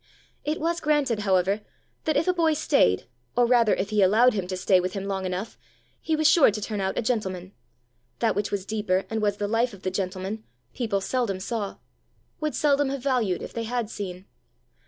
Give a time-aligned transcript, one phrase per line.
[0.43, 1.61] It was granted, however,
[2.05, 3.05] that, if a boy stayed,
[3.37, 5.59] or rather if he allowed him to stay with him long enough,
[5.99, 7.51] he was sure to turn out a gentleman:
[8.17, 10.43] that which was deeper and was the life of the gentleman,
[10.73, 11.77] people seldom saw
[12.39, 14.25] would seldom have valued if they had seen.